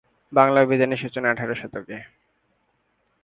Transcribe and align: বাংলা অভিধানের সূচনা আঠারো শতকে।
বাংলা 0.33 0.59
অভিধানের 0.61 1.01
সূচনা 1.03 1.27
আঠারো 1.31 1.55
শতকে। 1.55 1.97